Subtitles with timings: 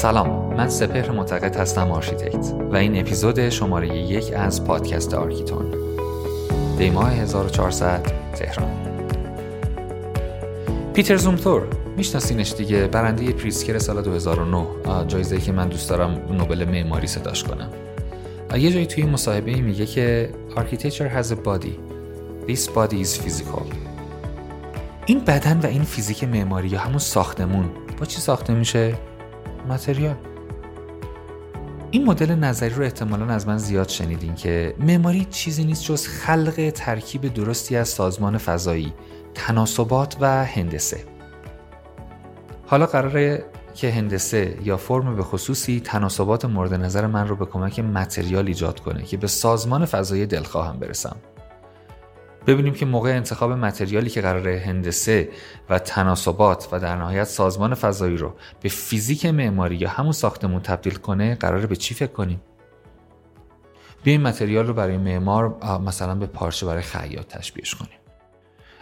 [0.00, 5.74] سلام من سپهر معتقد هستم آرشیتکت و این اپیزود شماره یک از پادکست آرکیتون.
[6.78, 8.70] دیماه 1400 تهران.
[10.94, 11.66] پیتر زومتور
[11.96, 14.66] میشناسینش دیگه برنده پریتزکر سال 2009
[15.06, 17.70] جایزه که من دوست دارم نوبل معماری صداش کنم.
[18.58, 21.74] یه جایی توی مصاحبه میگه که Architecture has a body.
[22.48, 23.74] This body is physical.
[25.06, 28.94] این بدن و این فیزیک معماری یا همون ساختمون با چی ساخته میشه؟
[29.68, 30.16] متریال
[31.90, 36.72] این مدل نظری رو احتمالا از من زیاد شنیدین که معماری چیزی نیست جز خلق
[36.74, 38.92] ترکیب درستی از سازمان فضایی
[39.34, 41.04] تناسبات و هندسه.
[42.66, 47.78] حالا قراره که هندسه یا فرم به خصوصی تناسبات مورد نظر من رو به کمک
[47.78, 51.16] متریال ایجاد کنه که به سازمان فضایی دلخواهم برسم.
[52.46, 55.28] ببینیم که موقع انتخاب متریالی که قراره هندسه
[55.70, 60.94] و تناسبات و در نهایت سازمان فضایی رو به فیزیک معماری یا همون ساختمون تبدیل
[60.94, 62.40] کنه قراره به چی فکر کنیم؟
[64.02, 67.92] بیایم متریال رو برای معمار مثلا به پارچه برای خیاط تشبیهش کنیم.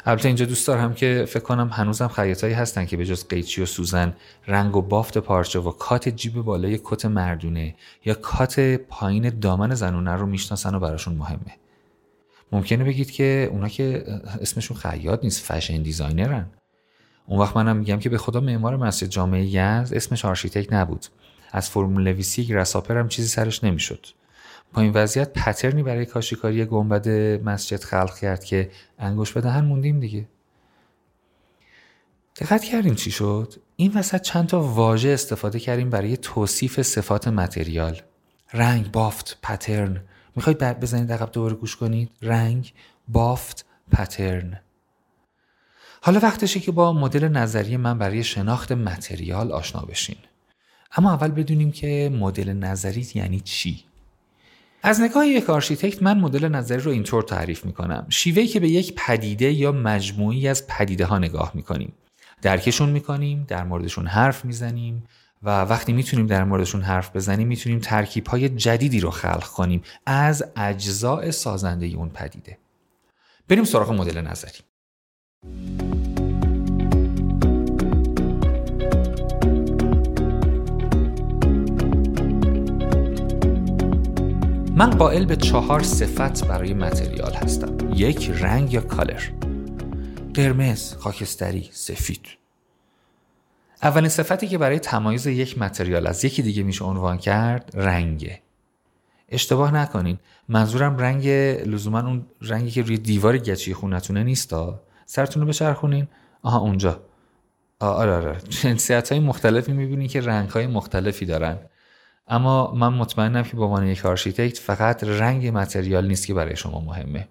[0.06, 3.66] البته اینجا دوست دارم که فکر کنم هنوزم خیاطایی هستن که به جز قیچی و
[3.66, 4.14] سوزن
[4.46, 10.12] رنگ و بافت پارچه و کات جیب بالای کت مردونه یا کات پایین دامن زنونه
[10.12, 11.56] رو می‌شناسن و براشون مهمه.
[12.52, 14.04] ممکنه بگید که اونا که
[14.40, 16.46] اسمشون خیاط نیست fashion designer ن.
[17.26, 21.06] اون وقت منم میگم که به خدا معمار مسجد جامع یزد اسمش آرشیتکت نبود.
[21.52, 24.06] از فرمول نویسی گرس‌هاپر هم چیزی سرش نمی‌شد.
[24.72, 27.08] با این وضعیت pattern ی برای کاشیکاری گنبد
[27.44, 30.28] مسجد خلق کرد که انگوش به دهن موندیم دیگه.
[32.40, 38.00] دقت کردیم چی شد؟ این وسط چند تا واژه استفاده کردیم برای توصیف صفات material.
[38.52, 40.00] رنگ بافت pattern.
[40.38, 42.72] می‌خواید بزنید عقب دوباره گوش کنید؟ رنگ
[43.08, 44.60] بافت pattern.
[46.02, 50.16] حالا وقتشه که با مدل نظری من برای شناخت material آشنا بشین.
[50.96, 53.84] اما اول بدونیم که مدل نظری یعنی چی.
[54.82, 58.06] از نگاه یک آرشیتکت من مدل نظری رو اینطور تعریف می‌کنم.
[58.08, 61.92] شیوهی که به یک پدیده یا مجموعی از پدیده ها نگاه می‌کنیم.
[62.42, 65.04] درکشون می‌کنیم در موردشون حرف می‌زنیم
[65.42, 70.44] و وقتی می‌تونیم در موردشون حرف بزنیم می‌تونیم ترکیب های جدیدی رو خلق کنیم از
[70.56, 72.58] اجزاء سازنده اون پدیده.
[73.48, 74.58] بریم سراغ مدل نظری.
[84.76, 87.76] من قائل به چهار صفت برای متریال هستم.
[87.94, 89.22] یک رنگ یا کالر.
[90.34, 92.37] قرمز، خاکستری، سفید.
[93.82, 98.42] اولین صفتی که برای تمایز یک material از یکی دیگه میشه عنوان کرد رنگه.
[99.28, 100.18] اشتباه نکنین.
[100.48, 101.28] منظورم رنگ
[101.66, 104.80] لزوما اون رنگی که روی دیوار گچی خونتونه نیستا.
[105.06, 106.08] سرتون رو بچرخونین.
[106.42, 107.00] آها اونجا.
[107.80, 108.38] آره آره.
[108.48, 111.58] جنسیت های مختلفی می‌بینین که رنگ های مختلفی دارن.
[112.28, 116.80] اما من مطمئنم که به عنوان یک آرشیتکت فقط رنگ material نیست که برای شما
[116.80, 117.28] مهمه.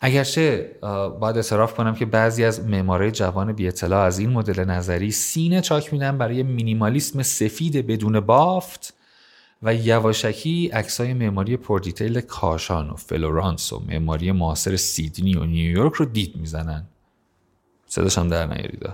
[0.00, 0.76] اگرچه
[1.20, 5.60] باید اعتراف کنم که بعضی از معمارای جوان بی اطلاع از این مدل نظری سینه
[5.60, 8.94] چاک میدن برای مینیمالیسم سفید بدون بافت
[9.62, 15.94] و یواشکی عکسای معماری پر detail کاشان و فلورانس و معماری معاصر سیدنی و نیویورک
[15.94, 16.84] رو دید می‌زنن.
[17.86, 18.90] صداشم در نیارید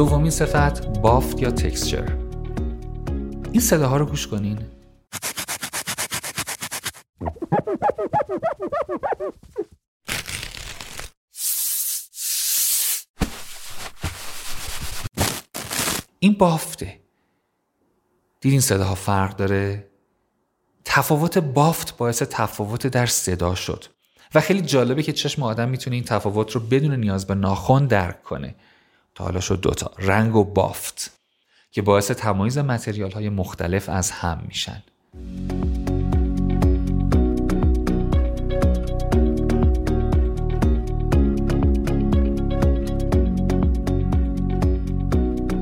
[0.00, 2.18] دومین صفت بافت یا تکسچر.
[3.52, 4.58] این صداها رو گوش کنین.
[16.18, 17.00] این بافته.
[18.40, 19.90] دیدین صداها فرق داره؟
[20.84, 23.84] تفاوت بافت باعث تفاوت در صدا شد.
[24.34, 28.22] و خیلی جالبه که چشم آدم می‌تونه این تفاوت رو بدون نیاز به ناخن درک
[28.22, 28.54] کنه.
[29.20, 29.90] حالا شد دوتا.
[29.98, 31.10] رنگ و بافت
[31.70, 34.82] که باعث تمایز متریال های مختلف از هم میشن.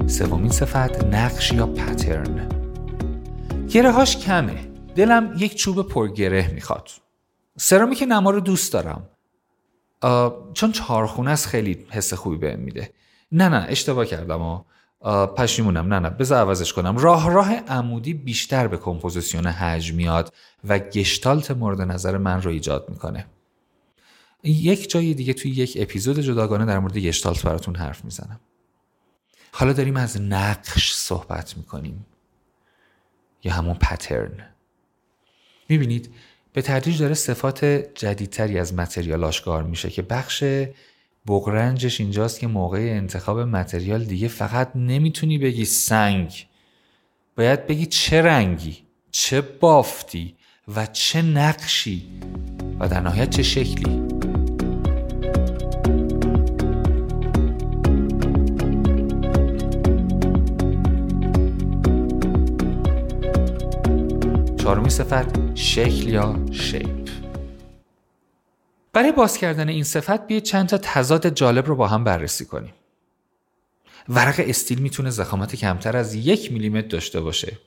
[0.09, 2.49] سومین صفت نقش یا پترن
[3.73, 4.69] گره هاش کمه.
[4.97, 6.91] دلم یک چوب پرگره می‌خواد.
[7.57, 9.09] سرامیک نما رو دوست دارم.
[10.55, 12.91] چون چهارخونه است خیلی حس خوبی بهم میده.
[13.33, 14.65] نه نه اشتباه کردم و
[15.27, 15.95] پشیمونم.
[15.95, 16.99] نه نه بذار عوضش کنم.
[16.99, 20.35] راه راه عمودی بیشتر به کمپوزیسیون حجم میاد
[20.69, 23.27] و گشتالت مورد نظر من رو ایجاد می‌کنه.
[24.43, 28.41] یک جای دیگه توی یک اپیزود جداگانه در مورد گشتالت براتون حرف می‌زنم.
[29.53, 32.07] حالا داریم از نقش صحبت می‌کنیم.
[33.45, 34.49] یا همون پترن
[35.69, 36.15] می‌بینید
[36.53, 37.65] به تدریج داره صفات
[37.95, 40.45] جدیدتری از متریال آشکار میشه که بخش
[41.29, 46.47] بغرنجش اینجاست که موقع انتخاب متریال دیگه فقط نمی‌تونی بگی سنگ.
[47.37, 48.77] باید بگی چه رنگی
[49.11, 50.35] چه بافتی
[50.77, 52.09] و چه نقشی
[52.81, 54.03] و در نهایت چه شکلی.
[64.59, 67.08] چهارمی صفت شکل یا شیپ
[68.99, 72.75] برای باز کردن این صفت بیاید چند تا تضاد جالب رو با هم بررسی کنیم.
[74.09, 77.59] ورق استیل می‌تونه زخامت کمتر از یک میلیمتر داشته باشه.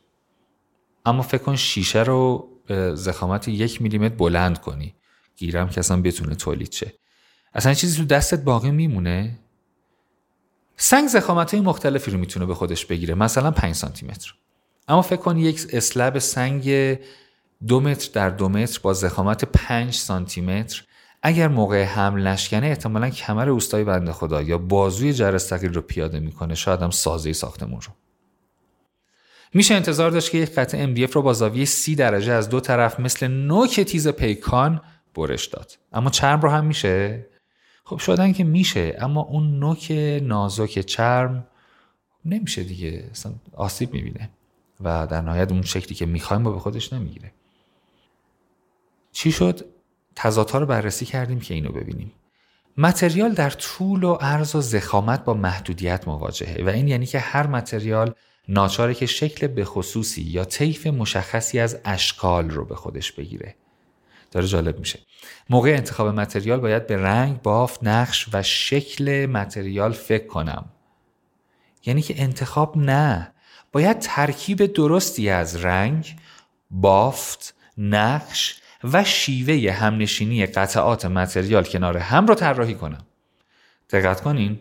[1.05, 4.95] اما فکر کن شیشه رو به زخامت یک میلیمتر بلند کنی.
[5.35, 6.93] گیرم که اصلا بتونه تولید شه.
[7.53, 9.39] اصلا چیزی تو دستت باقی میمونه؟
[10.77, 14.33] سنگ زخامت های مختلفی رو می‌تونه به خودش بگیره مثلا 5 سانتی متر
[14.87, 16.97] اما فکر کن یک اسلب سنگ
[17.67, 20.83] دو متر در دو متر با زخامت 5 سانتی متر
[21.21, 26.55] اگر موقع حمل نشکنه احتمالا کمر اوستای بنده خدا یا بازوی جرثقیل رو پیاده می‌کنه
[26.55, 27.93] شاید هم سازه ساختمون رو.
[29.53, 32.99] میشه انتظار داشت که یک قطعه MDF رو با زاویه 30 درجه از دو طرف
[32.99, 34.81] مثل نوک تیز پیکان
[35.15, 35.77] برش داد.
[35.93, 37.27] اما چرم رو هم میشه؟
[37.83, 39.91] خب شدن که میشه اما اون نوک
[40.21, 41.47] نازک چرم
[42.25, 43.07] نمیشه دیگه.
[43.11, 44.29] اصلا آسیب می‌بینه
[44.81, 47.31] و در نهایت اون شکلی که می‌خوایم با به خودش نمی‌گیره.
[49.11, 49.65] چی شد؟
[50.15, 52.11] تضادها رو بررسی کردیم که اینو ببینیم.
[52.77, 57.47] متریال در طول و عرض و زخامت با محدودیت مواجهه و این یعنی که هر
[57.47, 58.13] متریال
[58.47, 63.55] ناچاره که شکل به خصوصی یا طیف مشخصی از اشکال رو به خودش بگیره.
[64.31, 64.99] داره جالب میشه.
[65.49, 70.65] موقع انتخاب متریال باید به رنگ، بافت، نقش و شکل متریال فکر کنم.
[71.85, 73.33] یعنی که انتخاب نه.
[73.71, 76.15] باید ترکیب درستی از رنگ،
[76.71, 83.05] بافت، نقش و شیوه همنشینی قطعات متریال کنار هم رو طراحی کنم.
[83.89, 84.59] دقت کنین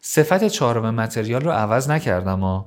[0.00, 2.64] صفت چهارم متریال رو عوض نکردم و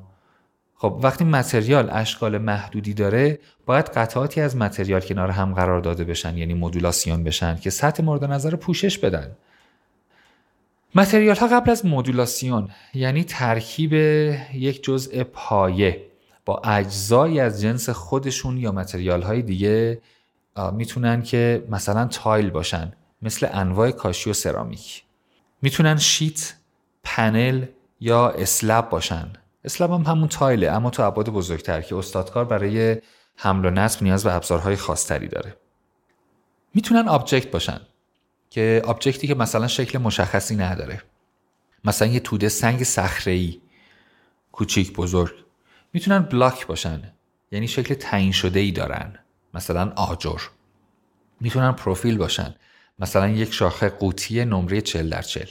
[0.75, 6.38] خب وقتی متریال اشکال محدودی داره باید قطعاتی از متریال کنار هم قرار داده بشن
[6.38, 9.31] یعنی مدولاسیون بشن که سطح مورد نظر پوشش بدن
[10.95, 13.93] متریال ها قبل از مدولاسیون یعنی ترکیب
[14.53, 16.01] یک جزء پایه
[16.45, 20.01] با اجزایی از جنس خودشون یا متریال های دیگه
[20.74, 25.04] می‌تونن که مثلا تایل باشن مثل انواع کاشی و سرامیک.
[25.62, 26.54] می‌تونن شیت
[27.04, 27.65] پنل
[28.00, 29.33] یا اسلب باشن.
[29.63, 33.01] slab هم همون tile ه اما تو ابعاد بزرگتر که استادکار برای
[33.36, 35.57] حمل و نصب نیاز به ابزارهای خاصتری داره.
[36.74, 37.81] می‌تونن object باشن
[38.50, 41.01] که object ی که مثلا شکل مشخصی نداره.
[41.83, 43.62] مثلا یه توده سنگ صخره‌ای
[44.51, 45.33] کوچیک بزرگ.
[45.94, 47.13] می‌تونن block باشن
[47.51, 49.19] یعنی شکل تعیین شده ای دارن.
[49.57, 50.39] مثلا آجر.
[51.39, 52.56] می‌تونن پروفیل باشن.
[53.00, 55.48] مثلا یک شاخه قوطی نمره 40 در 40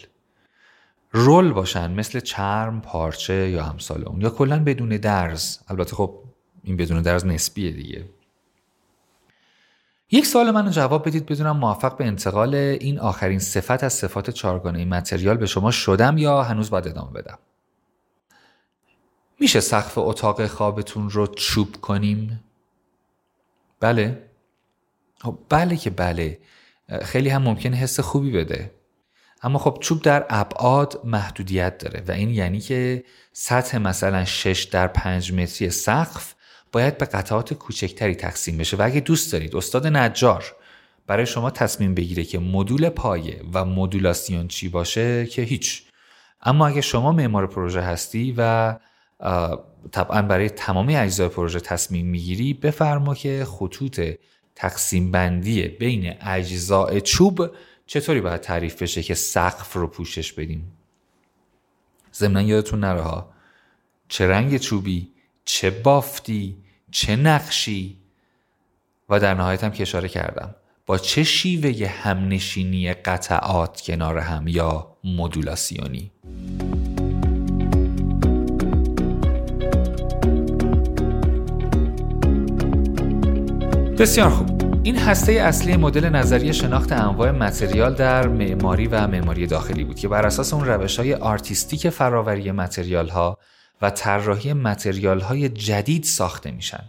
[1.13, 5.59] رول باشن مثل چرم پارچه یا همسال اون یا کلا بدون درز.
[5.69, 6.19] البته خب
[6.65, 8.05] این بدون درز نسبیه دیگه.
[10.11, 14.85] یک سوال منو جواب بدید بدونم موفق به انتقال این آخرین صفت از صفات چارگانه
[14.85, 17.39] متریال به شما شدم یا هنوز باید ادامه بدم؟
[19.41, 22.41] میشه سقف اتاق خوابتون رو چوب کنیم؟
[23.81, 24.23] بله.
[25.21, 26.39] خب بله که بله.
[27.03, 28.71] خیلی هم ممکنه حس خوبی بده.
[29.43, 34.89] اما خب چوب در ابعاد محدودیت داره و این یعنی که سطح مثلا 6 در
[34.89, 36.35] 5 متری سقف
[36.73, 40.45] باید به قطعات کوچکتری تقسیم بشه و اگه دوست دارید استاد نجار
[41.07, 45.83] برای شما تصمیم بگیره که مدول پایه و مدولاسیون چی باشه که هیچ.
[46.43, 48.77] اما اگه شما معمار پروژه هستی و
[49.93, 54.01] طبعا برای تمامی اجزای پروژه تصمیم می‌گیری بفرما که خطوط
[54.55, 57.51] تقسیم بندی بین اجزای چوب
[57.87, 60.73] چطوری باید تعریف بشه که سقف رو پوشش بدیم.
[62.15, 63.33] ضمنا یادتون نره ها
[64.09, 65.09] چه رنگ چوبی
[65.45, 66.57] چه بافتی
[66.91, 67.97] چه نقشی؟
[69.09, 70.55] و در نهایت هم که اشاره کردم
[70.87, 76.11] با چه شیوه همنشینی قطعات کنار هم یا مدولاسیونی؟
[83.99, 84.81] بسیار خوب.
[84.83, 90.09] این هسته اصلی مدل نظری شناخت انواع متریال در معماری و معماری داخلی بود که
[90.09, 93.39] بر اساس اون روش های artistic فراوری متریال ها
[93.83, 96.85] و طراحی متریال های جدید ساخته میشن.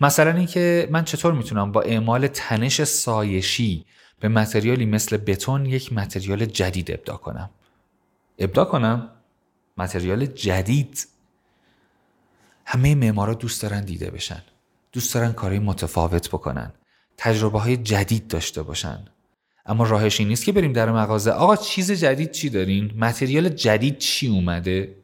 [0.00, 3.84] مثلا اینکه من چطور می‌تونم با اعمال تنش سایشی
[4.20, 7.50] به متریالی مثل بتون یک متریال جدید ابداع کنم؟
[8.38, 9.10] ابداع کنم؟
[9.76, 11.06] متریال جدید.
[12.66, 14.42] همه معمارا دوست دارن دیده بشن.
[14.96, 16.72] دوست دارن کارهای متفاوت بکنن.
[17.16, 19.04] تجربه های جدید داشته باشن.
[19.66, 21.30] اما راهش این نیست که بریم در مغازه.
[21.30, 24.96] آقا چیز جدید چی دارین؟ متریال جدید چی اومده؟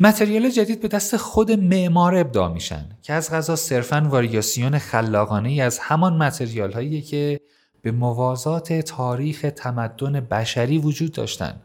[0.00, 5.78] متریال جدید به دست خود معمار ابداع میشن که از غذا صرفا واریاسیون خلاقانه از
[5.78, 7.40] همان متریال هایی که
[7.82, 11.60] به موازات تاریخ تمدن بشری وجود داشتن.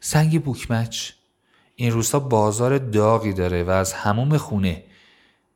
[0.00, 1.17] سنگ bookmatch
[1.80, 4.84] این روزها بازار داغی داره و از حموم خونه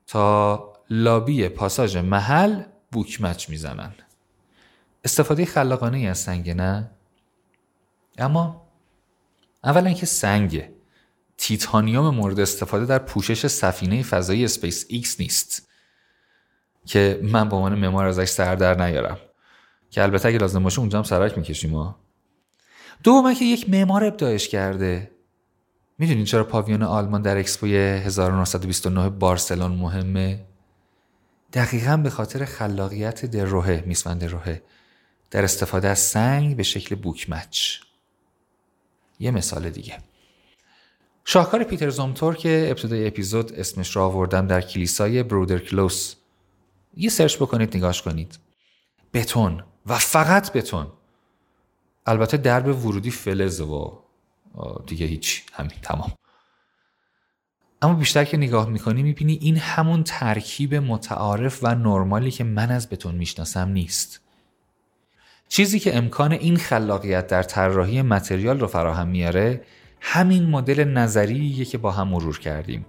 [0.06, 3.94] تا لابی پاساژ محل bookmatch می‌زنن.
[5.04, 6.90] استفاده خلاقانه از سنگ نه؟
[8.18, 8.68] اما
[9.64, 10.68] اولا اینکه سنگ
[11.36, 15.68] تیتانیوم مورد استفاده در پوشش سفینه فضایی اسپیس ایکس نیست
[16.86, 19.18] که من به عنوان معمار ازش سر در نیارم.
[19.90, 21.98] که البته اگه لازم باشه اونجا هم سرک می‌کشیم ها.
[23.02, 25.10] دوم که یک معمار ابداعش کرده.
[26.02, 30.44] می‌دونین چرا پاویون آلمان در اکسپوی 1929 بارسلون مهمه؟
[31.52, 34.62] دقیقا به خاطر خلاقیت دروهه میسمند دروهه
[35.30, 37.76] در استفاده از سنگ به شکل بوکمچ.
[39.20, 39.98] یه مثال دیگه.
[41.24, 46.14] شاهکار پیتر زومتور که ابتدای اپیزود اسمش را آوردم در کلیسای برودر کلوس.
[46.96, 48.38] یه سرچ بکنید نگاش کنید.
[49.14, 50.86] بتون و فقط بتون.
[52.06, 54.02] البته درب ورودی فلز و
[54.86, 55.42] دیگه هیچ.
[55.52, 56.12] همین تمام.
[57.82, 62.88] اما بیشتر که نگاه می‌کنی می‌بینی این همون ترکیب متعارف و نرمالی که من از
[62.88, 64.20] بتون می‌شناسم نیست.
[65.48, 69.62] چیزی که امکان این خلاقیت در طراحی متریال رو فراهم میاره
[70.00, 72.86] همین مدل نظریه که با هم مرور کردیم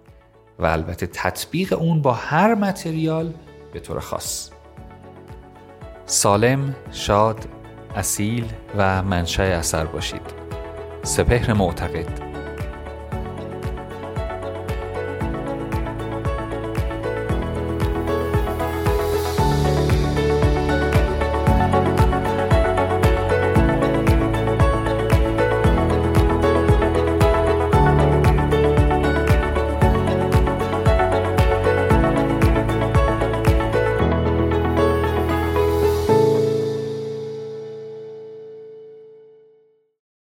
[0.60, 3.34] و البته تطبیق اون با هر متریال
[3.74, 4.50] به طور خاص.
[6.06, 7.48] سالم، شاد،
[7.96, 8.46] اصیل
[8.78, 10.43] و منشأ اثر باشید.
[11.04, 12.33] سپهر معتقد.